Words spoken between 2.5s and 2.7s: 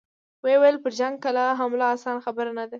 نه ده!